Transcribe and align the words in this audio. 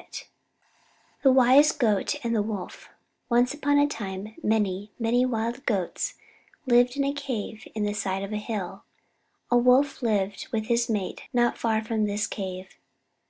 XVIII 0.00 0.24
THE 1.22 1.30
WISE 1.30 1.72
GOAT 1.72 2.24
AND 2.24 2.34
THE 2.34 2.40
WOLF 2.40 2.88
Once 3.28 3.52
upon 3.52 3.76
a 3.76 3.86
time, 3.86 4.34
many, 4.42 4.92
many 4.98 5.26
wild 5.26 5.66
Goats 5.66 6.14
lived 6.64 6.96
in 6.96 7.04
a 7.04 7.12
cave 7.12 7.68
in 7.74 7.84
the 7.84 7.92
side 7.92 8.22
of 8.22 8.32
a 8.32 8.38
hill. 8.38 8.84
A 9.50 9.58
Wolf 9.58 10.00
lived 10.00 10.48
with 10.52 10.68
his 10.68 10.88
mate 10.88 11.24
not 11.34 11.58
far 11.58 11.84
from 11.84 12.06
this 12.06 12.26
cave. 12.26 12.78